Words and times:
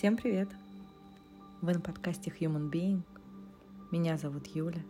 Всем 0.00 0.16
привет! 0.16 0.48
Вы 1.60 1.74
на 1.74 1.80
подкасте 1.80 2.32
Human 2.40 2.70
Being. 2.70 3.02
Меня 3.90 4.16
зовут 4.16 4.46
Юля. 4.46 4.82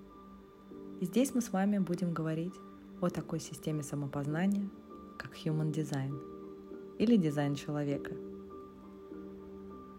И 1.01 1.05
здесь 1.05 1.35
мы 1.35 1.41
с 1.41 1.51
вами 1.51 1.79
будем 1.79 2.15
говорить 2.15 2.55
о 3.01 3.09
такой 3.09 3.41
системе 3.41 3.83
самопознания, 3.83 4.71
как 5.19 5.33
Human 5.35 5.73
Design 5.73 6.17
или 7.01 7.17
дизайн 7.17 7.57
человека. 7.57 8.13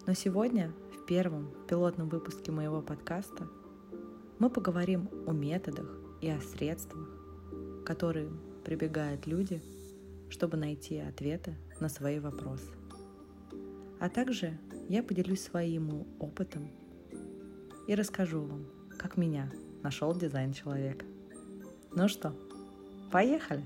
Но 0.07 0.13
сегодня, 0.13 0.71
в 0.93 1.05
первом 1.05 1.51
пилотном 1.67 2.07
выпуске 2.07 2.53
моего 2.53 2.81
подкаста, 2.81 3.49
мы 4.39 4.49
поговорим 4.49 5.09
о 5.27 5.33
методах 5.33 5.89
и 6.21 6.29
о 6.29 6.39
средствах, 6.39 7.09
которые 7.85 8.29
прибегают 8.63 9.27
люди, 9.27 9.61
чтобы 10.29 10.55
найти 10.55 10.99
ответы 10.99 11.57
на 11.81 11.89
свои 11.89 12.19
вопросы. 12.19 12.71
А 13.99 14.07
также 14.07 14.57
я 14.91 15.03
поделюсь 15.03 15.41
своим 15.41 16.05
опытом 16.19 16.69
и 17.87 17.95
расскажу 17.95 18.41
вам, 18.41 18.65
как 18.97 19.15
меня 19.15 19.49
нашел 19.83 20.13
дизайн 20.13 20.51
человека. 20.51 21.05
Ну 21.95 22.09
что, 22.09 22.35
поехали! 23.09 23.65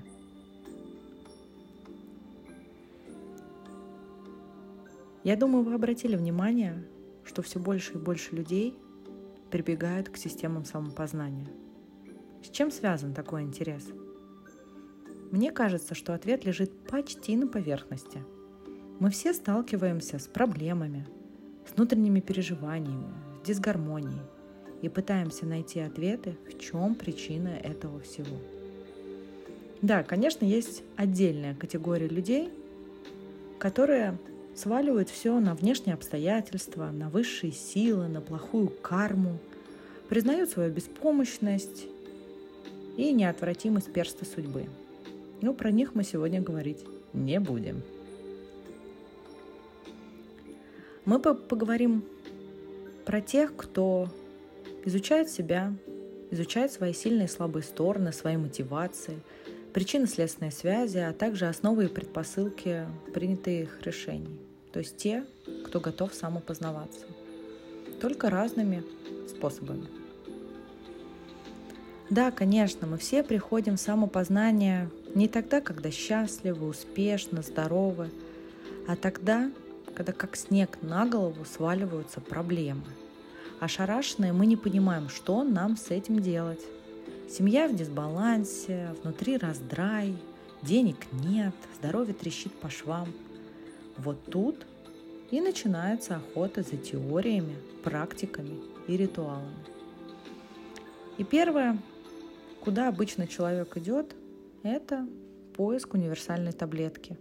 Я 5.24 5.36
думаю, 5.36 5.64
вы 5.64 5.74
обратили 5.74 6.14
внимание, 6.14 6.86
что 7.24 7.42
все 7.42 7.58
больше 7.58 7.94
и 7.94 7.98
больше 7.98 8.36
людей 8.36 8.78
прибегают 9.50 10.08
к 10.08 10.16
системам 10.16 10.64
самопознания. 10.64 11.48
С 12.44 12.50
чем 12.50 12.70
связан 12.70 13.14
такой 13.14 13.42
интерес? 13.42 13.84
Мне 15.32 15.50
кажется, 15.50 15.96
что 15.96 16.14
ответ 16.14 16.44
лежит 16.44 16.86
почти 16.86 17.34
на 17.34 17.48
поверхности– 17.48 18.22
мы 18.98 19.10
все 19.10 19.34
сталкиваемся 19.34 20.18
с 20.18 20.26
проблемами, 20.26 21.06
с 21.68 21.76
внутренними 21.76 22.20
переживаниями, 22.20 23.12
с 23.42 23.46
дисгармонией 23.46 24.20
и 24.82 24.88
пытаемся 24.88 25.46
найти 25.46 25.80
ответы, 25.80 26.36
в 26.48 26.58
чем 26.58 26.94
причина 26.94 27.48
этого 27.48 28.00
всего. 28.00 28.36
Да, 29.82 30.02
конечно, 30.02 30.44
есть 30.44 30.82
отдельная 30.96 31.54
категория 31.54 32.08
людей, 32.08 32.50
которые 33.58 34.18
сваливают 34.54 35.10
все 35.10 35.38
на 35.38 35.54
внешние 35.54 35.94
обстоятельства, 35.94 36.90
на 36.90 37.08
высшие 37.10 37.52
силы, 37.52 38.08
на 38.08 38.20
плохую 38.20 38.68
карму, 38.68 39.38
признают 40.08 40.50
свою 40.50 40.72
беспомощность 40.72 41.86
и 42.96 43.12
неотвратимость 43.12 43.92
перста 43.92 44.24
судьбы. 44.24 44.66
Но 45.42 45.52
про 45.52 45.70
них 45.70 45.94
мы 45.94 46.04
сегодня 46.04 46.40
говорить 46.40 46.84
не 47.12 47.38
будем. 47.38 47.82
Мы 51.06 51.20
поговорим 51.20 52.04
про 53.04 53.20
тех, 53.20 53.54
кто 53.56 54.08
изучает 54.84 55.30
себя, 55.30 55.72
изучает 56.32 56.72
свои 56.72 56.92
сильные 56.92 57.26
и 57.26 57.30
слабые 57.30 57.62
стороны, 57.62 58.12
свои 58.12 58.36
мотивации, 58.36 59.20
причины 59.72 60.08
следственной 60.08 60.50
связи, 60.50 60.98
а 60.98 61.12
также 61.12 61.46
основы 61.46 61.84
и 61.84 61.88
предпосылки 61.88 62.86
принятых 63.14 63.82
решений. 63.82 64.40
То 64.72 64.80
есть 64.80 64.96
те, 64.96 65.24
кто 65.64 65.78
готов 65.78 66.12
самопознаваться. 66.12 67.06
Только 68.00 68.28
разными 68.28 68.82
способами. 69.28 69.86
Да, 72.10 72.32
конечно, 72.32 72.88
мы 72.88 72.98
все 72.98 73.22
приходим 73.22 73.76
в 73.76 73.80
самопознание 73.80 74.90
не 75.14 75.28
тогда, 75.28 75.60
когда 75.60 75.92
счастливы, 75.92 76.66
успешны, 76.66 77.44
здоровы, 77.44 78.10
а 78.88 78.96
тогда, 78.96 79.52
когда 79.96 80.12
как 80.12 80.36
снег 80.36 80.78
на 80.82 81.06
голову 81.06 81.44
сваливаются 81.46 82.20
проблемы. 82.20 82.84
Ошарашенные 83.60 84.34
мы 84.34 84.44
не 84.44 84.56
понимаем, 84.56 85.08
что 85.08 85.42
нам 85.42 85.78
с 85.78 85.90
этим 85.90 86.20
делать. 86.20 86.60
Семья 87.30 87.66
в 87.66 87.74
дисбалансе, 87.74 88.94
внутри 89.02 89.38
раздрай, 89.38 90.14
денег 90.62 90.98
нет, 91.12 91.54
здоровье 91.78 92.12
трещит 92.12 92.52
по 92.52 92.68
швам. 92.68 93.08
Вот 93.96 94.22
тут 94.26 94.66
и 95.30 95.40
начинается 95.40 96.16
охота 96.16 96.62
за 96.62 96.76
теориями, 96.76 97.56
практиками 97.82 98.60
и 98.86 98.98
ритуалами. 98.98 99.64
И 101.16 101.24
первое, 101.24 101.78
куда 102.60 102.88
обычно 102.88 103.26
человек 103.26 103.74
идет, 103.78 104.14
это 104.62 105.08
поиск 105.54 105.94
универсальной 105.94 106.52
таблетки. 106.52 107.16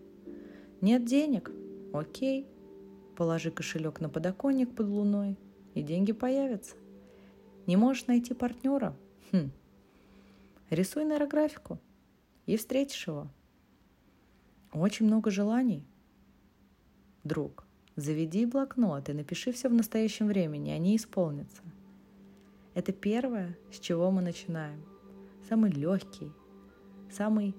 Нет 0.82 1.06
денег? 1.06 1.50
Окей, 1.94 2.46
Положи 3.16 3.50
кошелек 3.50 4.02
на 4.02 4.10
подоконник 4.10 4.76
под 4.76 4.88
луной, 4.88 5.38
и 5.74 5.82
деньги 5.82 6.12
появятся. 6.12 6.76
Не 7.66 7.78
можешь 7.78 8.08
найти 8.08 8.34
партнера? 8.34 8.96
Хм. 9.32 9.52
Рисуй 10.70 11.06
нейрографику 11.06 11.80
и 12.46 12.58
встретишь 12.58 13.08
его. 13.08 13.28
Очень 14.74 15.06
много 15.06 15.32
желаний. 15.32 15.86
Друг, 17.24 17.66
заведи 17.96 18.46
блокнот 18.46 19.10
и 19.10 19.14
напиши 19.14 19.52
все 19.52 19.70
в 19.70 19.74
настоящем 19.74 20.28
времени, 20.28 20.72
они 20.72 20.96
исполнятся. 20.96 21.62
Это 22.74 22.92
первое, 22.92 23.58
с 23.72 23.80
чего 23.80 24.12
мы 24.12 24.22
начинаем. 24.22 24.84
Самый 25.48 25.72
легкий, 25.72 26.32
самый 27.10 27.56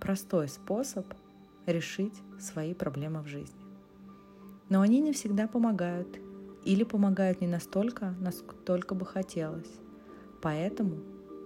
простой 0.00 0.48
способ 0.48 1.12
решить 1.66 2.14
свои 2.38 2.72
проблемы 2.72 3.22
в 3.22 3.26
жизни. 3.26 3.57
Но 4.68 4.82
они 4.82 5.00
не 5.00 5.12
всегда 5.12 5.48
помогают 5.48 6.18
или 6.64 6.84
помогают 6.84 7.40
не 7.40 7.46
настолько, 7.46 8.14
насколько 8.20 8.94
бы 8.94 9.06
хотелось. 9.06 9.80
Поэтому 10.42 10.96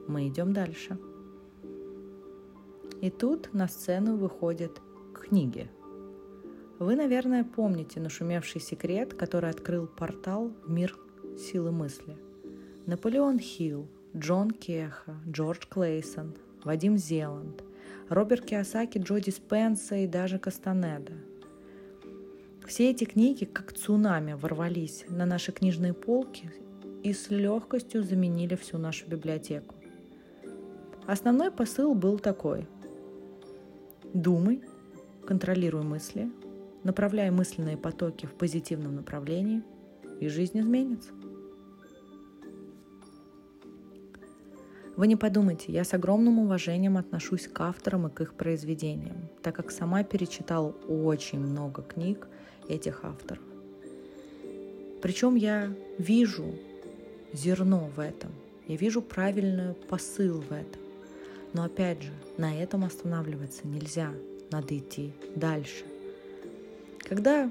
мы 0.09 0.29
идем 0.29 0.53
дальше. 0.53 0.99
И 3.01 3.11
тут 3.11 3.53
на 3.53 3.69
сцену 3.69 4.17
выходят 4.17 4.81
книги. 5.15 5.71
Вы, 6.79 6.97
наверное, 6.97 7.45
помните 7.45 8.01
нашумевший 8.01 8.61
секрет, 8.61 9.15
который 9.15 9.51
открыл 9.51 9.87
портал 9.87 10.53
в 10.65 10.71
мир 10.71 10.97
силы 11.39 11.71
мысли. 11.71 12.17
Наполеон 12.87 13.39
Хилл, 13.39 13.87
Джон 14.17 14.51
Кеха, 14.51 15.15
Джордж 15.29 15.65
Клейсон, 15.69 16.35
Вадим 16.65 16.99
Зеланд, 16.99 17.63
Роберт 18.09 18.45
Киосаки, 18.47 18.99
Джоди 18.99 19.31
Спенса 19.31 19.95
и 19.97 20.09
даже 20.09 20.41
Кастанеда– 20.41 21.13
все 22.67 22.91
эти 22.91 23.05
книги, 23.05 23.45
как 23.45 23.73
цунами, 23.73 24.33
ворвались 24.35 25.05
на 25.09 25.27
наши 25.27 25.53
книжные 25.53 25.93
полки 25.95 26.51
и 27.03 27.13
с 27.13 27.31
легкостью 27.31 28.03
заменили 28.03 28.55
всю 28.55 28.79
нашу 28.79 29.09
библиотеку. 29.09 29.75
Основной 31.07 31.51
посыл 31.51 31.95
был 31.95 32.19
такой. 32.19 32.67
Думай, 34.15 34.63
контролируй 35.27 35.83
мысли, 35.83 36.31
направляй 36.85 37.31
мысленные 37.31 37.77
потоки 37.77 38.27
в 38.27 38.35
позитивном 38.35 38.97
направлении, 38.97 39.63
и 40.21 40.29
жизнь 40.29 40.61
изменится. 40.61 41.11
Вы 44.95 45.07
не 45.07 45.17
подумайте, 45.17 45.73
я 45.73 45.85
с 45.85 45.95
огромным 45.95 46.39
уважением 46.39 46.99
отношусь 46.99 47.49
к 47.49 47.61
авторам 47.61 48.07
и 48.07 48.11
к 48.11 48.21
их 48.21 48.35
произведениям, 48.35 49.31
так 49.43 49.57
как 49.57 49.71
сама 49.71 50.05
перечитала 50.05 50.73
очень 50.87 51.41
много 51.41 51.83
книг 51.83 52.29
этих 52.69 53.05
авторов. 53.05 53.43
Причем 55.01 55.35
я 55.35 55.75
вижу 55.99 56.55
зерно 57.33 57.91
в 57.97 58.01
этом, 58.01 58.31
я 58.69 58.77
вижу 58.77 59.03
правильный 59.03 59.75
посыл 59.75 60.41
в 60.41 60.53
этом. 60.53 60.81
Но 61.53 61.65
опять 61.65 62.03
же, 62.03 62.13
на 62.39 62.57
этом 62.57 62.85
останавливаться 62.85 63.67
нельзя, 63.67 64.13
надо 64.51 64.79
идти 64.79 65.13
дальше. 65.35 65.85
Когда 66.99 67.51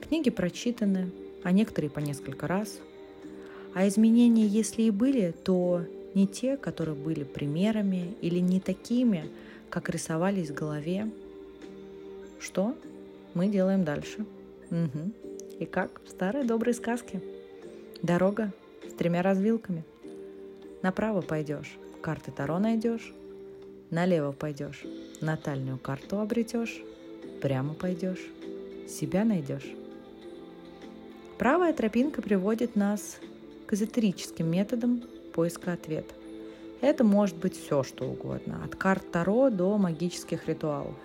книги 0.00 0.30
прочитаны, 0.30 1.10
а 1.42 1.52
некоторые 1.52 1.90
по 1.90 1.98
несколько 1.98 2.46
раз, 2.46 2.78
а 3.74 3.86
изменения, 3.88 4.46
если 4.46 4.82
и 4.82 4.90
были, 4.90 5.34
то 5.44 5.84
не 6.14 6.26
те, 6.26 6.56
которые 6.56 6.94
были 6.94 7.24
примерами 7.24 8.14
или 8.20 8.38
не 8.38 8.60
такими, 8.60 9.30
как 9.70 9.88
рисовались 9.88 10.50
в 10.50 10.54
голове. 10.54 11.10
Что 12.38 12.76
мы 13.34 13.48
делаем 13.48 13.84
дальше? 13.84 14.26
Угу. 14.72 15.12
И 15.60 15.66
как 15.66 16.00
в 16.02 16.08
старой 16.08 16.44
доброй 16.44 16.72
сказке. 16.74 17.20
Дорога 18.02 18.52
с 18.88 18.94
тремя 18.94 19.22
развилками. 19.22 19.84
Направо 20.80 21.20
пойдешь, 21.20 21.76
карты 22.00 22.32
Таро 22.32 22.58
найдешь. 22.58 23.14
Налево 23.90 24.32
пойдешь, 24.32 24.82
натальную 25.20 25.78
карту 25.78 26.18
обретешь. 26.18 26.82
Прямо 27.42 27.74
пойдешь, 27.74 28.26
себя 28.88 29.24
найдешь. 29.24 29.70
Правая 31.38 31.74
тропинка 31.74 32.22
приводит 32.22 32.74
нас 32.74 33.18
к 33.66 33.74
эзотерическим 33.74 34.50
методам 34.50 35.02
поиска 35.34 35.74
ответа. 35.74 36.14
Это 36.80 37.04
может 37.04 37.36
быть 37.36 37.56
все, 37.56 37.82
что 37.82 38.06
угодно, 38.06 38.62
от 38.64 38.74
карт 38.76 39.10
Таро 39.12 39.50
до 39.50 39.76
магических 39.76 40.48
ритуалов. 40.48 40.96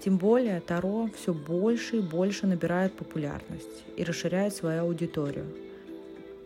Тем 0.00 0.18
более 0.18 0.60
Таро 0.60 1.08
все 1.16 1.32
больше 1.32 1.96
и 1.96 2.00
больше 2.00 2.46
набирает 2.46 2.92
популярность 2.92 3.84
и 3.96 4.04
расширяет 4.04 4.54
свою 4.54 4.82
аудиторию. 4.82 5.46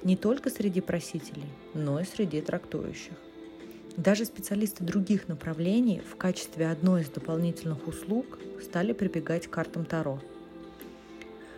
Не 0.03 0.17
только 0.17 0.51
среди 0.51 0.81
просителей, 0.81 1.49
но 1.75 2.01
и 2.01 2.05
среди 2.05 2.41
трактующих. 2.41 3.13
Даже 3.97 4.25
специалисты 4.25 4.85
других 4.85 5.29
направлений 5.29 6.01
в 6.01 6.17
качестве 6.17 6.71
одной 6.71 7.03
из 7.03 7.09
дополнительных 7.09 7.87
услуг 7.87 8.39
стали 8.63 8.93
прибегать 8.93 9.47
к 9.47 9.51
картам 9.51 9.85
Таро. 9.85 10.21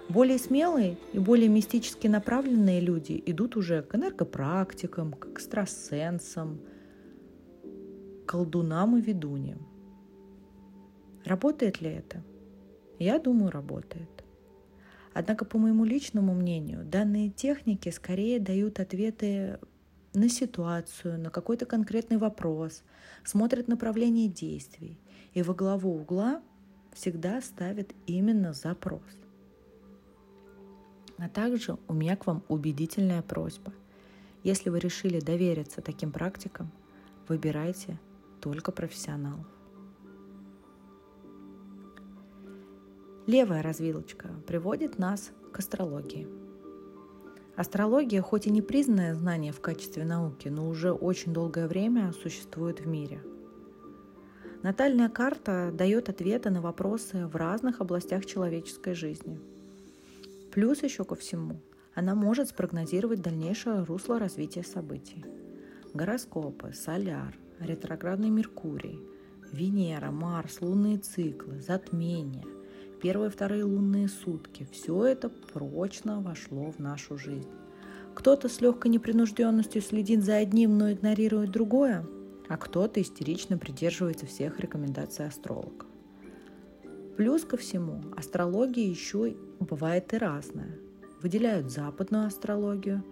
Более 0.09 0.39
смелые 0.39 0.99
и 1.13 1.19
более 1.19 1.49
мистически 1.49 2.07
направленные 2.07 2.81
люди 2.81 3.23
идут 3.27 3.57
уже 3.57 3.83
к 3.83 3.95
энергопрактикам, 3.95 5.13
к 5.13 5.27
экстрасенсам, 5.29 6.61
колдунам 8.27 8.97
и 8.97 9.01
ведуньям. 9.01 9.72
Работает 11.25 11.81
ли 11.81 11.91
это? 11.91 12.23
Я 12.99 13.19
думаю, 13.19 13.51
работает. 13.51 14.09
Однако, 15.15 15.45
по 15.45 15.59
моему 15.59 15.85
личному 15.85 16.35
мнению, 16.35 16.85
данные 16.85 17.31
техники 17.31 17.91
скорее 17.91 18.41
дают 18.41 18.81
ответы 18.81 19.59
на 20.15 20.29
ситуацию, 20.29 21.19
на 21.19 21.31
какой-то 21.31 21.67
конкретный 21.67 22.17
вопрос, 22.17 22.83
смотрят 23.25 23.69
направление 23.69 24.29
действий 24.29 24.99
и 25.35 25.43
во 25.43 25.55
главу 25.55 25.95
угла 25.95 26.43
всегда 26.93 27.41
ставят 27.41 27.93
именно 28.07 28.53
запрос. 28.53 29.03
А 31.19 31.29
также 31.29 31.79
у 31.89 31.95
меня 31.95 32.17
к 32.17 32.27
вам 32.27 32.43
убедительная 32.49 33.23
просьба. 33.23 33.73
Если 34.43 34.71
вы 34.71 34.81
решили 34.81 35.21
довериться 35.21 35.81
таким 35.81 36.11
практикам, 36.11 36.71
выбирайте 37.29 37.99
только 38.41 38.73
профессионалов. 38.73 39.47
Левая 43.27 43.63
развилочка 43.63 44.31
приводит 44.49 44.99
нас 44.99 45.31
к 45.53 45.59
астрологии. 45.61 46.27
Астрология, 47.55 48.21
хоть 48.21 48.49
и 48.49 48.51
не 48.51 48.63
признанное 48.63 49.15
знание 49.15 49.53
в 49.53 49.61
качестве 49.61 50.05
науки, 50.05 50.49
но 50.49 50.69
уже 50.69 50.91
очень 50.91 51.33
долгое 51.33 51.69
время 51.69 52.13
существует 52.13 52.81
в 52.81 52.89
мире. 52.89 53.23
Натальная 54.65 55.09
карта 55.09 55.71
дает 55.73 56.09
ответы 56.09 56.51
на 56.51 56.61
вопросы 56.61 57.27
в 57.29 57.37
разных 57.37 57.81
областях 57.81 58.27
человеческой 58.27 58.95
жизни. 58.95 59.39
Плюс 60.51 60.83
еще 60.83 61.05
ко 61.05 61.15
всему, 61.15 61.61
она 61.95 62.17
может 62.17 62.49
спрогнозировать 62.49 63.23
дальнейшее 63.23 63.85
русло 63.85 64.19
развития 64.19 64.65
событий. 64.65 65.25
Гороскопы, 65.95 66.73
соляр, 66.73 67.37
ретроградный 67.61 68.31
Меркурий, 68.31 68.99
Венера, 69.53 70.11
Марс, 70.11 70.61
лунные 70.61 70.99
циклы, 70.99 71.61
затмения– 71.61 72.45
первые 73.03 73.31
и 73.31 73.33
вторые 73.33 73.65
лунные 73.65 74.09
сутки. 74.09 74.67
Все 74.71 75.05
это 75.05 75.29
прочно 75.29 76.21
вошло 76.21 76.71
в 76.71 76.79
нашу 76.79 77.19
жизнь. 77.19 77.51
Кто-то 78.15 78.49
с 78.49 78.61
легкой 78.61 78.93
непринужденностью 78.93 79.83
следит 79.83 80.23
за 80.23 80.37
одним, 80.37 80.79
но 80.79 80.93
игнорирует 80.93 81.51
другое, 81.51 82.07
а 82.49 82.57
кто-то 82.57 83.03
истерично 83.03 83.59
придерживается 83.59 84.27
всех 84.27 84.61
рекомендаций 84.61 85.27
астрологов. 85.27 85.89
Плюс 87.17 87.45
ко 87.45 87.57
всему, 87.57 88.03
астрология 88.17 88.89
еще 88.89 89.35
бывает 89.59 90.15
и 90.15 90.19
разная. 90.19 90.79
Выделяют 91.21 91.73
западную 91.73 92.27
астрологию, 92.27 93.05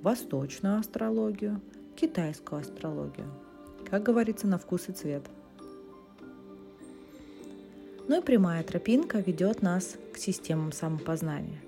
восточную 0.00 0.78
астрологию, 0.78 1.60
китайскую 1.96 2.60
астрологию. 2.60 3.26
Как 3.90 4.04
говорится, 4.04 4.46
на 4.46 4.58
вкус 4.58 4.88
и 4.88 4.92
цвет– 4.92 5.24
ну 8.08 8.18
и 8.18 8.22
прямая 8.22 8.62
тропинка 8.64 9.18
ведет 9.18 9.62
нас 9.62 9.96
к 10.12 10.16
системам 10.16 10.72
самопознания. 10.72 11.60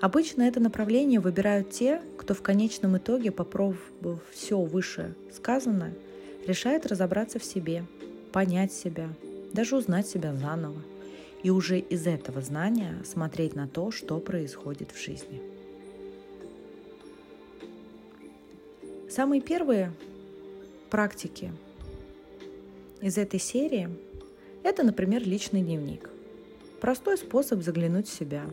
Обычно 0.00 0.42
это 0.42 0.60
направление 0.60 1.20
выбирают 1.20 1.70
те, 1.70 2.00
кто 2.16 2.32
в 2.32 2.40
конечном 2.40 2.96
итоге, 2.96 3.30
попробовав 3.32 4.20
все 4.30 4.58
выше 4.58 5.14
сказанное, 5.30 5.92
решает 6.46 6.86
разобраться 6.86 7.38
в 7.38 7.44
себе, 7.44 7.84
понять 8.32 8.72
себя, 8.72 9.10
даже 9.52 9.76
узнать 9.76 10.06
себя 10.06 10.34
заново 10.34 10.80
и 11.42 11.50
уже 11.50 11.80
из 11.80 12.06
этого 12.06 12.40
знания 12.40 12.96
смотреть 13.04 13.54
на 13.54 13.66
то, 13.66 13.90
что 13.90 14.18
происходит 14.20 14.92
в 14.92 15.02
жизни. 15.02 15.42
Самые 19.10 19.40
первые 19.40 19.92
практики 20.88 21.52
из 23.02 23.18
этой 23.18 23.40
серии 23.40 23.88
это, 24.62 24.82
например, 24.82 25.26
личный 25.26 25.62
дневник. 25.62 26.10
Простой 26.80 27.16
способ 27.16 27.62
заглянуть 27.62 28.08
в 28.08 28.12
себя. 28.12 28.44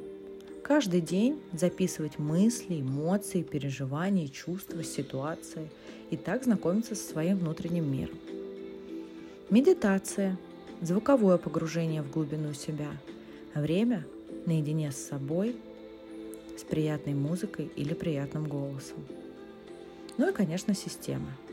Каждый 0.63 1.01
день 1.01 1.39
записывать 1.53 2.19
мысли, 2.19 2.81
эмоции, 2.81 3.41
переживания, 3.41 4.27
чувства, 4.27 4.83
ситуации 4.83 5.69
и 6.09 6.17
так 6.17 6.43
знакомиться 6.43 6.95
со 6.95 7.09
своим 7.09 7.37
внутренним 7.37 7.91
миром. 7.91 8.17
Медитация, 9.49 10.37
звуковое 10.81 11.37
погружение 11.37 12.01
в 12.01 12.11
глубину 12.11 12.53
себя, 12.53 12.91
время 13.55 14.05
наедине 14.45 14.91
с 14.91 14.97
собой, 14.97 15.55
с 16.57 16.63
приятной 16.63 17.13
музыкой 17.13 17.69
или 17.75 17.93
приятным 17.93 18.47
голосом. 18.47 18.97
Ну 20.17 20.29
и, 20.29 20.33
конечно, 20.33 20.73
система– 20.73 21.31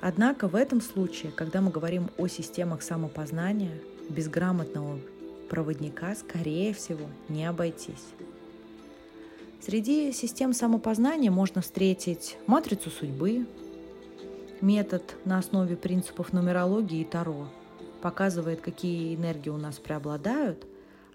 Однако 0.00 0.46
в 0.46 0.54
этом 0.54 0.80
случае, 0.80 1.32
когда 1.32 1.60
мы 1.60 1.70
говорим 1.70 2.10
о 2.18 2.28
системах 2.28 2.82
самопознания, 2.82 3.80
без 4.08 4.28
грамотного 4.28 5.00
проводника, 5.50 6.14
скорее 6.14 6.72
всего, 6.72 7.06
не 7.28 7.44
обойтись. 7.44 8.14
Среди 9.60 10.12
систем 10.12 10.52
самопознания 10.52 11.30
можно 11.30 11.60
встретить 11.62 12.38
матрицу 12.46 12.90
судьбы, 12.90 13.46
метод 14.60 15.16
на 15.24 15.38
основе 15.38 15.76
принципов 15.76 16.32
нумерологии 16.32 17.00
и 17.00 17.04
Таро, 17.04 17.48
показывает, 18.00 18.60
какие 18.60 19.16
энергии 19.16 19.50
у 19.50 19.56
нас 19.56 19.78
преобладают, 19.78 20.64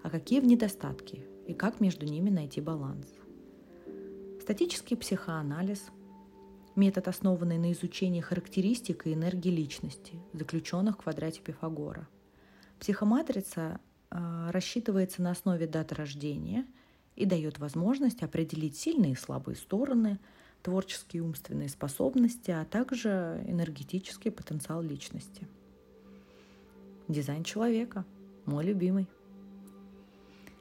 а 0.02 0.10
какие 0.10 0.40
в 0.40 0.44
недостатке, 0.44 1.24
и 1.46 1.54
как 1.54 1.80
между 1.80 2.04
ними 2.04 2.28
найти 2.28 2.60
баланс. 2.60 3.06
Статический 4.42 4.96
психоанализ– 4.96 5.84
метод, 6.76 7.08
основанный 7.08 7.58
на 7.58 7.72
изучении 7.72 8.20
характеристик 8.20 9.06
и 9.06 9.14
энергии 9.14 9.50
личности, 9.50 10.14
заключенных 10.32 10.96
в 10.96 11.02
квадрате 11.02 11.40
Пифагора. 11.40 12.08
Психоматрица 12.80 13.80
э, 14.10 14.50
рассчитывается 14.50 15.22
на 15.22 15.30
основе 15.30 15.66
даты 15.66 15.94
рождения 15.94 16.66
и 17.16 17.26
дает 17.26 17.58
возможность 17.58 18.22
определить 18.22 18.76
сильные 18.76 19.12
и 19.12 19.16
слабые 19.16 19.56
стороны, 19.56 20.18
творческие 20.62 21.22
и 21.22 21.24
умственные 21.24 21.68
способности, 21.68 22.50
а 22.50 22.64
также 22.64 23.44
энергетический 23.46 24.30
потенциал 24.30 24.82
личности. 24.82 25.46
Дизайн 27.06 27.44
человека– 27.44 28.04
мой 28.46 28.64
любимый. 28.64 29.06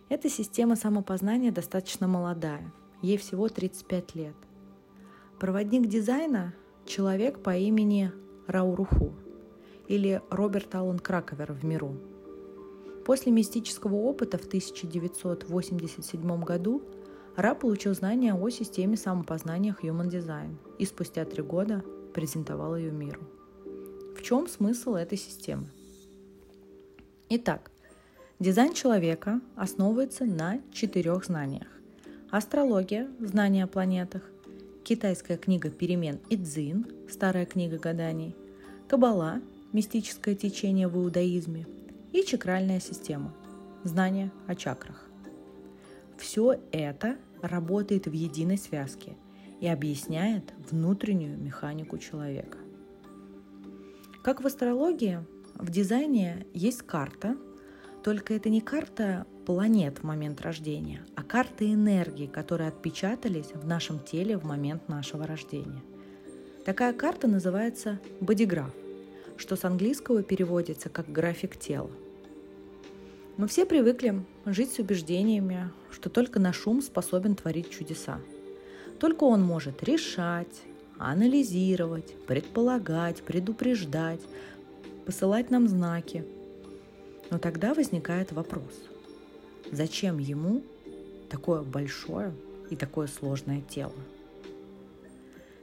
Эта 0.09 0.29
система 0.29 0.75
самопознания 0.75 1.51
достаточно 1.51 2.07
молодая, 2.07 2.71
ей 3.01 3.17
всего 3.17 3.47
35 3.49 4.15
лет– 4.15 4.35
Проводник 5.43 5.87
дизайна– 5.87 6.53
человек 6.85 7.43
по 7.43 7.53
имени 7.53 8.13
Рауруху 8.47 9.13
или 9.89 10.21
Роберт 10.29 10.73
Аллен 10.73 10.99
Краковер 10.99 11.51
в 11.51 11.65
миру. 11.65 11.97
После 13.05 13.29
мистического 13.33 13.93
опыта 13.93 14.37
в 14.37 14.45
1987 14.45 16.43
году 16.43 16.81
Ра 17.35 17.55
получил 17.55 17.93
знания 17.93 18.33
о 18.33 18.49
системе 18.49 18.95
самопознания 18.95 19.75
Human 19.83 20.09
Design 20.09 20.55
и 20.79 20.85
спустя 20.85 21.25
три 21.25 21.43
года 21.43 21.83
презентовал 22.13 22.77
ее 22.77 22.91
миру. 22.93 23.19
В 24.15 24.21
чем 24.21 24.47
смысл 24.47 24.95
этой 24.95 25.17
системы? 25.17 25.67
Итак, 27.27 27.69
дизайн 28.39 28.71
человека 28.71 29.41
основывается 29.57 30.23
на 30.23 30.61
четырех 30.71 31.25
знаниях. 31.25 31.67
Астрология– 32.31 33.11
знание 33.19 33.65
о 33.65 33.67
планетах, 33.67 34.21
китайская 34.83 35.37
книга 35.37 35.69
перемен 35.69 36.19
Идзин, 36.29 36.85
старая 37.09 37.45
книга 37.45 37.77
гаданий, 37.77 38.35
Кабала, 38.89 39.41
мистическое 39.71 40.35
течение 40.35 40.89
в 40.89 40.97
иудаизме 40.97 41.65
и 42.11 42.23
чакральная 42.23 42.81
система, 42.81 43.33
знание 43.85 44.29
о 44.45 44.55
чакрах. 44.55 45.07
Все 46.17 46.59
это 46.71 47.17
работает 47.41 48.07
в 48.07 48.11
единой 48.11 48.57
связке 48.57 49.15
и 49.61 49.67
объясняет 49.67 50.53
внутреннюю 50.69 51.37
механику 51.37 51.97
человека. 51.97 52.57
Как 54.21 54.41
в 54.41 54.47
астрологии, 54.47 55.19
в 55.55 55.69
дизайне 55.69 56.45
есть 56.53 56.81
карта, 56.81 57.37
только 58.03 58.33
это 58.33 58.49
не 58.49 58.61
карта 58.61 59.25
планет 59.45 59.99
в 59.99 60.03
момент 60.03 60.41
рождения, 60.41 61.01
а 61.15 61.23
карты 61.23 61.73
энергии, 61.73 62.27
которые 62.27 62.67
отпечатались 62.67 63.51
в 63.53 63.65
нашем 63.65 63.99
теле 63.99 64.37
в 64.37 64.43
момент 64.43 64.89
нашего 64.89 65.25
рождения. 65.25 65.81
Такая 66.65 66.93
карта 66.93 67.27
называется 67.27 67.99
бодиграф, 68.19 68.73
что 69.37 69.55
с 69.55 69.63
английского 69.63 70.21
переводится 70.21 70.89
как 70.89 71.11
график 71.11 71.57
тела. 71.57 71.89
Мы 73.37 73.47
все 73.47 73.65
привыкли 73.65 74.23
жить 74.45 74.73
с 74.73 74.79
убеждениями, 74.79 75.71
что 75.91 76.09
только 76.09 76.39
наш 76.39 76.67
ум 76.67 76.81
способен 76.81 77.35
творить 77.35 77.69
чудеса. 77.69 78.19
Только 78.99 79.23
он 79.23 79.41
может 79.43 79.83
решать, 79.83 80.61
анализировать, 80.97 82.13
предполагать, 82.27 83.23
предупреждать, 83.23 84.21
посылать 85.05 85.49
нам 85.49 85.67
знаки. 85.67 86.23
Но 87.29 87.37
тогда 87.37 87.73
возникает 87.73 88.31
вопрос, 88.31 88.73
зачем 89.71 90.19
ему 90.19 90.63
такое 91.29 91.61
большое 91.61 92.33
и 92.69 92.75
такое 92.75 93.07
сложное 93.07 93.61
тело? 93.61 93.93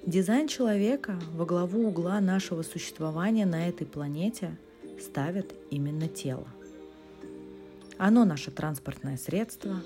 Дизайн 0.07 0.49
человека 0.49 1.21
во 1.35 1.45
главу 1.45 1.87
угла 1.87 2.21
нашего 2.21 2.63
существования 2.63 3.45
на 3.45 3.69
этой 3.69 3.87
планете 3.87 4.57
ставит 4.99 5.55
именно 5.71 6.09
тело. 6.09 6.47
Оно 7.99 8.25
наше 8.25 8.51
транспортное 8.51 9.19
средство, 9.19 9.83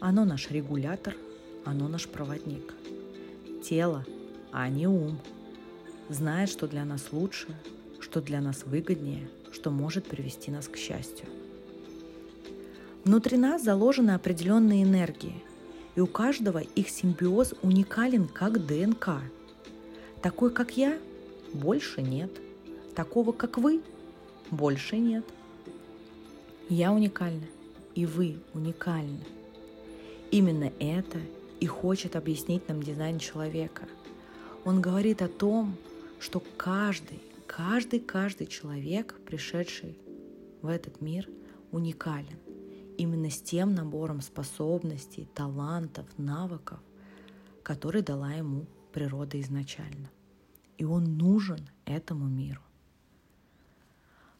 оно 0.00 0.26
наш 0.26 0.50
регулятор, 0.50 1.16
оно 1.64 1.88
наш 1.88 2.06
проводник. 2.06 2.74
Тело, 3.64 4.04
а 4.52 4.68
не 4.68 4.86
ум, 4.86 5.18
знает, 6.10 6.50
что 6.50 6.68
для 6.68 6.84
нас 6.84 7.08
лучше, 7.10 7.48
что 8.00 8.20
для 8.20 8.42
нас 8.42 8.64
выгоднее, 8.64 9.28
что 9.54 9.70
может 9.70 10.04
привести 10.04 10.50
нас 10.50 10.66
к 10.66 10.76
счастью. 10.76 11.26
Внутри 13.04 13.36
нас 13.36 13.62
заложены 13.62 14.10
определенные 14.10 14.82
энергии, 14.82 15.42
и 15.94 16.00
у 16.00 16.06
каждого 16.06 16.58
их 16.58 16.88
симбиоз 16.88 17.54
уникален 17.62 18.26
как 18.26 18.66
ДНК. 18.66 19.20
Такой, 20.20 20.50
как 20.50 20.76
я, 20.76 20.98
больше 21.52 22.02
нет. 22.02 22.30
Такого, 22.96 23.32
как 23.32 23.58
вы, 23.58 23.82
больше 24.50 24.96
нет. 24.96 25.24
Я 26.68 26.92
уникальна, 26.92 27.46
и 27.94 28.06
вы 28.06 28.38
уникальны. 28.54 29.20
Именно 30.30 30.72
это 30.80 31.20
и 31.60 31.66
хочет 31.66 32.16
объяснить 32.16 32.68
нам 32.68 32.82
дизайн 32.82 33.18
человека. 33.18 33.82
Он 34.64 34.80
говорит 34.80 35.22
о 35.22 35.28
том, 35.28 35.76
что 36.18 36.42
каждый, 36.56 37.20
каждый, 37.46 38.00
каждый 38.00 38.46
человек, 38.46 39.18
пришедший 39.26 39.98
в 40.62 40.68
этот 40.68 41.00
мир, 41.00 41.28
уникален. 41.72 42.38
Именно 42.96 43.30
с 43.30 43.40
тем 43.40 43.74
набором 43.74 44.20
способностей, 44.20 45.28
талантов, 45.34 46.06
навыков, 46.16 46.78
который 47.62 48.02
дала 48.02 48.32
ему 48.32 48.66
природа 48.92 49.40
изначально. 49.40 50.10
И 50.78 50.84
он 50.84 51.16
нужен 51.16 51.68
этому 51.84 52.26
миру. 52.26 52.60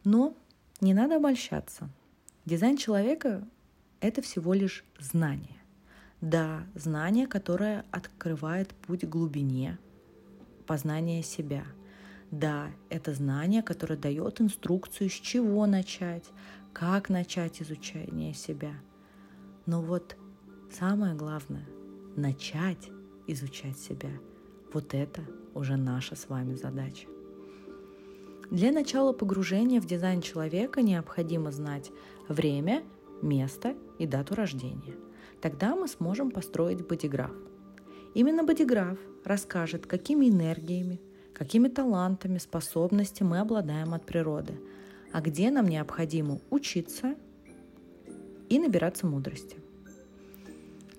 Но 0.05 0.37
не 0.81 0.95
надо 0.95 1.17
обольщаться. 1.17 1.89
Дизайн 2.45 2.77
человека– 2.77 3.47
это 4.01 4.23
всего 4.23 4.53
лишь 4.55 4.85
знание. 4.99 5.57
Да, 6.21 6.67
знание, 6.75 7.27
которое 7.27 7.85
открывает 7.91 8.69
путь 8.87 9.05
глубине 9.05 9.79
познания 10.67 11.23
себя. 11.23 11.65
Да, 12.35 12.73
это 12.91 13.15
знание, 13.15 13.63
которое 13.63 13.97
дает 13.97 14.41
инструкцию, 14.41 15.09
с 15.09 15.13
чего 15.13 15.67
начать, 15.67 16.25
как 16.73 17.09
начать 17.09 17.63
изучение 17.63 18.35
себя. 18.35 18.73
Но 19.67 19.81
вот 19.81 20.17
самое 20.73 21.15
главное– 21.15 21.65
начать 22.17 22.91
изучать 23.29 23.79
себя. 23.79 24.11
Вот 24.73 24.95
это 24.95 25.21
уже 25.55 25.77
наша 25.77 26.17
с 26.17 26.29
вами 26.29 26.55
задача. 26.55 27.07
Для 28.51 28.73
начала 28.73 29.13
погружения 29.13 29.81
в 29.81 29.87
дизайн 29.87 30.21
человека 30.21 30.83
необходимо 30.83 31.53
знать 31.53 31.93
время, 32.29 32.83
место 33.23 33.77
и 34.01 34.09
дату 34.09 34.35
рождения. 34.35 34.97
Тогда 35.41 35.77
мы 35.77 35.87
сможем 35.87 36.33
построить 36.33 36.85
бодиграф. 36.85 37.31
Именно 38.13 38.43
бодиграф 38.43 38.99
расскажет, 39.25 39.87
какими 39.87 40.29
энергиями, 40.29 41.01
какими 41.35 41.69
талантами, 41.69 42.39
способностями 42.39 43.29
мы 43.29 43.41
обладаем 43.41 43.93
от 43.93 44.07
природы, 44.07 44.55
а 45.13 45.21
где 45.21 45.51
нам 45.51 45.69
необходимо 45.69 46.39
учиться 46.51 47.15
и 48.49 48.59
набираться 48.59 49.07
мудрости. 49.07 49.57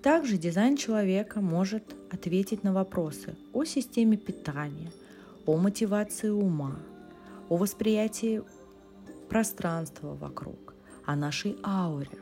Также 0.03 0.37
дизайн 0.37 0.77
человека 0.77 1.41
может 1.41 1.95
ответить 2.11 2.63
на 2.63 2.73
вопросы 2.73 3.35
о 3.53 3.63
системе 3.63 4.17
питания, 4.17 4.91
о 5.45 5.57
мотивации 5.57 6.29
ума, 6.29 6.77
о 7.49 7.57
восприятии 7.57 8.43
пространства 9.29 10.13
вокруг, 10.13 10.75
о 11.05 11.15
нашей 11.15 11.57
ауре, 11.63 12.19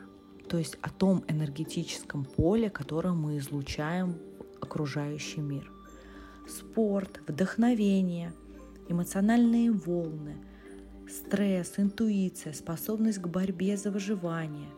то 0.48 0.58
есть 0.58 0.78
о 0.82 0.90
том 0.90 1.24
энергетическом 1.28 2.26
поле, 2.26 2.70
которое 2.70 3.14
мы 3.14 3.38
излучаем 3.40 4.14
в 4.14 4.64
окружающий 4.64 5.42
мир. 5.42 5.70
Спорт, 6.48 7.22
вдохновение, 7.28 8.34
эмоциональные 8.90 9.72
волны, 9.72 10.36
стресс, 11.10 11.74
интуиция, 11.78 12.54
способность 12.54 13.20
к 13.20 13.28
борьбе 13.28 13.78
за 13.78 13.92
выживание, 13.92 14.70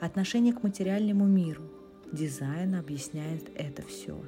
отношение 0.00 0.52
к 0.52 0.62
материальному 0.62 1.26
миру. 1.26 1.62
Дизайн 2.12 2.74
объясняет 2.74 3.50
это 3.54 3.82
все 3.82 4.20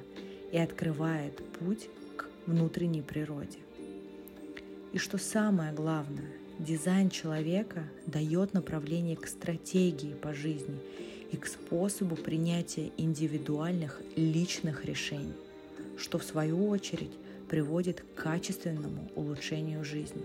и 0.51 0.57
открывает 0.57 1.43
путь 1.59 1.89
к 2.15 2.27
внутренней 2.47 3.01
природе. 3.01 3.59
И 4.93 4.97
что 4.97 5.17
самое 5.17 5.73
главное, 5.73 6.31
дизайн 6.59 7.09
человека 7.09 7.83
дает 8.07 8.53
направление 8.53 9.17
к 9.17 9.27
стратегии 9.27 10.13
по 10.13 10.33
жизни 10.33 10.79
и 11.31 11.37
к 11.37 11.47
способу 11.47 12.15
принятия 12.15 12.91
индивидуальных 12.97 14.01
личных 14.15 14.85
решений, 14.85 15.33
что 15.97 16.17
в 16.17 16.23
свою 16.23 16.67
очередь 16.67 17.11
приводит 17.49 18.01
к 18.01 18.23
качественному 18.23 19.09
улучшению 19.15 19.83
жизни. 19.83 20.23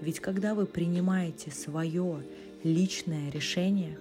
Ведь 0.00 0.20
когда 0.20 0.54
вы 0.54 0.66
принимаете 0.66 1.50
свое 1.50 2.22
личное 2.62 3.30
решение, 3.30 3.98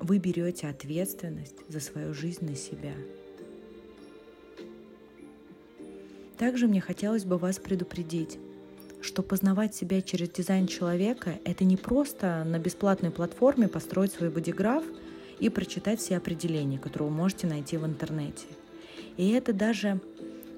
вы 0.00 0.18
берете 0.18 0.68
ответственность 0.68 1.56
за 1.68 1.80
свою 1.80 2.12
жизнь 2.12 2.44
на 2.44 2.54
себя– 2.54 2.94
Также 6.38 6.66
мне 6.66 6.80
хотелось 6.80 7.24
бы 7.24 7.38
вас 7.38 7.58
предупредить, 7.58 8.38
что 9.00 9.22
познавать 9.22 9.74
себя 9.74 10.02
через 10.02 10.28
дизайн 10.28 10.66
человека– 10.66 11.38
это 11.44 11.64
не 11.64 11.76
просто 11.76 12.44
на 12.44 12.58
бесплатной 12.58 13.10
платформе 13.10 13.68
построить 13.68 14.12
свой 14.12 14.28
бодиграф 14.28 14.84
и 15.38 15.48
прочитать 15.48 16.00
все 16.00 16.16
определения, 16.16 16.78
которые 16.78 17.08
вы 17.08 17.14
можете 17.14 17.46
найти 17.46 17.78
в 17.78 17.86
интернете. 17.86 18.44
И 19.16 19.30
это 19.30 19.52
даже 19.52 20.00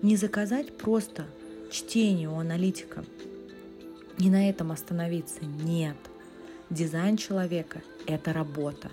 не 0.02 0.16
заказать 0.16 0.76
просто 0.76 1.26
чтение 1.70 2.28
у 2.28 2.38
аналитика 2.38 3.04
и 4.18 4.30
на 4.30 4.48
этом 4.48 4.72
остановиться. 4.72 5.44
Нет. 5.44 5.96
Дизайн 6.70 7.16
человека– 7.16 7.82
это 8.06 8.32
работа. 8.32 8.90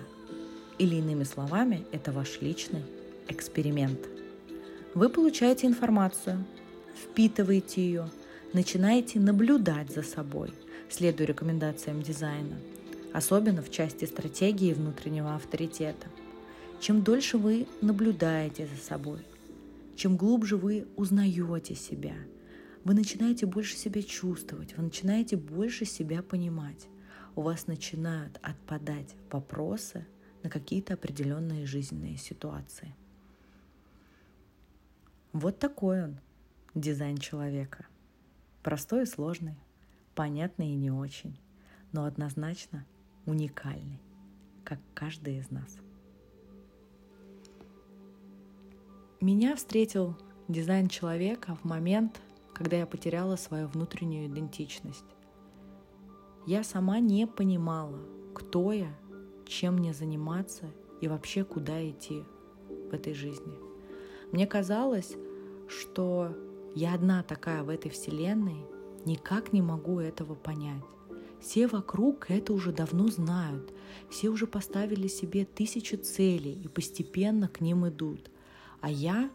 Или 0.78 0.96
иными 0.96 1.24
словами, 1.24 1.84
это 1.92 2.12
ваш 2.12 2.40
личный 2.40 2.82
эксперимент. 3.28 3.98
Вы 4.94 5.08
получаете 5.08 5.66
информацию, 5.66 6.44
впитываете 6.94 7.82
ее, 7.82 8.10
начинаете 8.52 9.20
наблюдать 9.20 9.90
за 9.90 10.02
собой, 10.02 10.52
следуя 10.88 11.26
рекомендациям 11.26 12.02
дизайна, 12.02 12.56
особенно 13.12 13.62
в 13.62 13.70
части 13.70 14.04
стратегии 14.04 14.72
внутреннего 14.72 15.34
авторитета. 15.34 16.06
Чем 16.80 17.02
дольше 17.02 17.36
вы 17.36 17.66
наблюдаете 17.80 18.66
за 18.66 18.82
собой, 18.82 19.18
чем 19.96 20.16
глубже 20.16 20.56
вы 20.56 20.86
узнаете 20.96 21.74
себя, 21.74 22.14
вы 22.84 22.94
начинаете 22.94 23.46
больше 23.46 23.76
себя 23.76 24.02
чувствовать, 24.02 24.76
вы 24.76 24.84
начинаете 24.84 25.36
больше 25.36 25.84
себя 25.84 26.22
понимать. 26.22 26.86
У 27.34 27.42
вас 27.42 27.66
начинают 27.66 28.38
отпадать 28.42 29.16
вопросы 29.30 30.06
на 30.42 30.50
какие-то 30.50 30.94
определенные 30.94 31.66
жизненные 31.66 32.16
ситуации. 32.16 32.94
Вот 35.32 35.58
такой 35.58 36.04
он, 36.04 36.20
дизайн 36.74 37.16
человека. 37.16 37.86
Простой 38.62 39.02
и 39.02 39.06
сложный, 39.06 39.56
понятный 40.14 40.70
и 40.70 40.76
не 40.76 40.90
очень, 40.90 41.38
но 41.92 42.04
однозначно 42.04 42.86
уникальный, 43.26 44.00
как 44.64 44.78
каждый 44.94 45.38
из 45.38 45.50
нас. 45.50 45.78
Меня 49.22 49.56
встретил 49.56 50.14
дизайн 50.46 50.88
человека 50.88 51.56
в 51.62 51.64
момент, 51.64 52.20
когда 52.52 52.76
я 52.76 52.86
потеряла 52.86 53.36
свою 53.36 53.66
внутреннюю 53.66 54.26
идентичность. 54.26 55.06
Я 56.46 56.62
сама 56.62 57.00
не 57.00 57.26
понимала, 57.26 57.98
кто 58.34 58.72
я, 58.72 58.94
чем 59.46 59.76
мне 59.76 59.94
заниматься 59.94 60.66
и 61.00 61.08
вообще 61.08 61.44
куда 61.44 61.82
идти 61.88 62.24
в 62.68 62.92
этой 62.92 63.14
жизни. 63.14 63.54
Мне 64.32 64.46
казалось, 64.46 65.16
что 65.66 66.36
я 66.74 66.92
одна 66.92 67.22
такая 67.22 67.62
в 67.62 67.70
этой 67.70 67.90
вселенной, 67.90 68.66
никак 69.06 69.54
не 69.54 69.62
могу 69.62 69.98
этого 69.98 70.34
понять. 70.34 70.84
Все 71.40 71.68
вокруг 71.68 72.30
это 72.30 72.52
уже 72.52 72.70
давно 72.70 73.08
знают. 73.08 73.72
Все 74.10 74.28
уже 74.28 74.46
поставили 74.46 75.06
себе 75.06 75.46
тысячи 75.46 75.94
целей 75.94 76.52
и 76.52 76.68
постепенно 76.68 77.48
к 77.48 77.62
ним 77.62 77.88
идут. 77.88 78.30
А 78.86 78.88
я, 78.88 79.28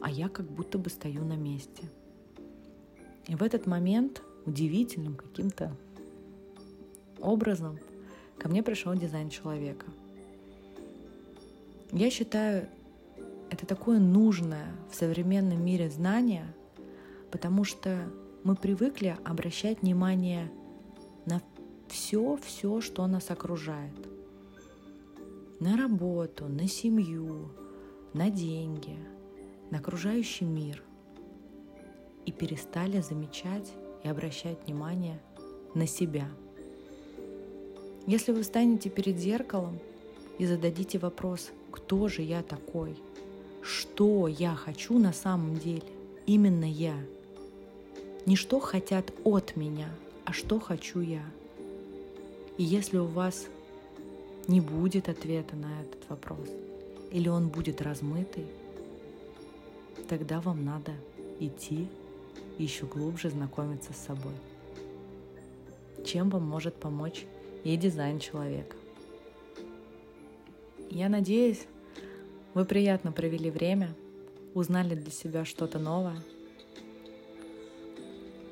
а 0.00 0.08
я 0.08 0.28
как 0.28 0.46
будто 0.46 0.78
бы 0.78 0.88
стою 0.88 1.24
на 1.24 1.34
месте. 1.36 1.90
И 3.26 3.34
в 3.34 3.42
этот 3.42 3.66
момент 3.66 4.22
удивительным 4.46 5.16
каким-то 5.16 5.76
образом 7.18 7.80
ко 8.38 8.48
мне 8.48 8.62
пришел 8.62 8.94
дизайн 8.94 9.30
человека. 9.30 9.86
Я 11.90 12.08
считаю, 12.08 12.68
это 13.50 13.66
такое 13.66 13.98
нужное 13.98 14.68
в 14.92 14.94
современном 14.94 15.64
мире 15.64 15.90
знание, 15.90 16.46
потому 17.32 17.64
что 17.64 18.08
мы 18.44 18.54
привыкли 18.54 19.18
обращать 19.24 19.82
внимание 19.82 20.52
на 21.26 21.42
все, 21.88 22.38
все, 22.44 22.80
что 22.80 23.08
нас 23.08 23.32
окружает. 23.32 24.06
На 25.58 25.76
работу, 25.76 26.46
на 26.46 26.68
семью, 26.68 27.50
на 28.14 28.30
деньги, 28.30 28.96
на 29.70 29.78
окружающий 29.78 30.46
мир. 30.46 30.82
И 32.24 32.32
перестали 32.32 33.02
замечать 33.02 33.70
и 34.02 34.08
обращать 34.08 34.56
внимание 34.64 35.20
на 35.74 35.86
себя. 35.86 36.26
Если 38.06 38.32
вы 38.32 38.42
встанете 38.42 38.88
перед 38.88 39.18
зеркалом 39.18 39.78
и 40.38 40.46
зададите 40.46 40.98
вопрос, 40.98 41.50
кто 41.70 42.08
же 42.08 42.22
я 42.22 42.42
такой, 42.42 42.96
что 43.60 44.26
я 44.26 44.54
хочу 44.54 44.98
на 44.98 45.12
самом 45.12 45.58
деле, 45.58 45.82
именно 46.24 46.64
я– 46.64 46.94
не 48.26 48.36
что 48.36 48.58
хотят 48.58 49.12
от 49.24 49.54
меня, 49.54 49.88
а 50.24 50.32
что 50.32 50.58
хочу 50.58 51.00
я. 51.00 51.24
И 52.56 52.62
если 52.62 52.98
у 52.98 53.04
вас 53.04 53.46
не 54.48 54.60
будет 54.60 55.08
ответа 55.08 55.56
на 55.56 55.82
этот 55.82 56.08
вопрос, 56.08 56.48
или 57.14 57.28
он 57.28 57.48
будет 57.48 57.80
размытый, 57.80 58.44
тогда 60.06 60.42
вам 60.42 60.66
надо 60.66 60.92
идти 61.40 61.88
еще 62.58 62.84
глубже 62.84 63.30
знакомиться 63.30 63.94
с 63.94 64.04
собой. 64.04 64.34
Чем 66.04 66.28
вам 66.28 66.46
может 66.46 66.74
помочь 66.74 67.24
и 67.64 67.74
дизайн 67.78 68.20
человека. 68.20 68.76
Я 70.90 71.08
надеюсь, 71.08 71.66
вы 72.52 72.66
приятно 72.66 73.12
провели 73.12 73.50
время, 73.50 73.94
узнали 74.52 74.94
для 74.94 75.10
себя 75.10 75.46
что-то 75.46 75.78
новое– 75.78 76.22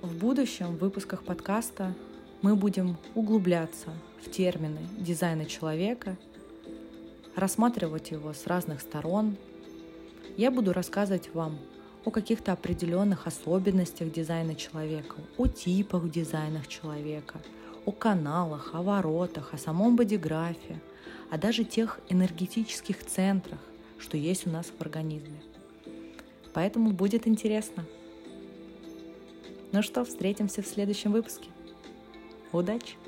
в 0.03 0.17
будущем 0.19 0.75
в 0.75 0.79
выпусках 0.81 1.23
подкаста 1.23 1.95
мы 2.43 2.57
будем 2.57 2.97
углубляться 3.15 3.91
в 4.21 4.29
термины 4.33 4.81
дизайна 4.99 5.47
человека, 5.47 6.19
рассматривать 7.37 8.11
его 8.11 8.33
с 8.33 8.47
разных 8.47 8.81
сторон. 8.81 9.37
Я 10.37 10.51
буду 10.51 10.73
рассказывать 10.73 11.33
вам 11.35 11.59
о 12.05 12.11
каких-то 12.11 12.53
определенных 12.53 13.27
особенностях 13.27 14.13
дизайна 14.13 14.55
человека, 14.55 15.17
о 15.37 15.47
типах 15.47 16.11
дизайнах 16.11 16.67
человека, 16.69 17.41
о 17.87 17.93
каналах, 17.93 18.71
о 18.75 18.83
воротах, 18.83 19.55
о 19.55 19.59
самом 19.59 19.97
бодиграфе, 19.97 20.81
а 21.31 21.39
даже 21.39 21.65
тех 21.65 22.01
энергетических 22.09 23.05
центрах, 23.05 23.61
что 23.99 24.17
есть 24.17 24.47
у 24.47 24.51
нас 24.51 24.67
в 24.67 24.81
организме. 24.81 25.43
Поэтому 26.53 26.93
будет 26.93 27.27
интересно. 27.27 27.85
Ну 29.73 29.83
что, 29.83 30.05
встретимся 30.05 30.63
в 30.63 30.67
следующем 30.67 31.13
выпуске. 31.13 31.49
Удачи! 32.53 33.02